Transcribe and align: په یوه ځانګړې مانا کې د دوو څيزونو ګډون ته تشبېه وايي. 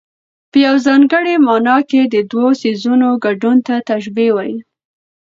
په 0.51 0.57
یوه 0.65 0.79
ځانګړې 0.87 1.33
مانا 1.45 1.77
کې 1.89 2.01
د 2.13 2.15
دوو 2.31 2.47
څيزونو 2.61 3.09
ګډون 3.25 3.57
ته 3.67 3.73
تشبېه 3.87 4.31
وايي. 4.35 4.57